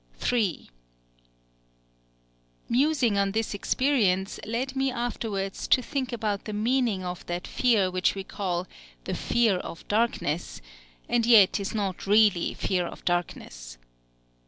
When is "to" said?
5.67-5.79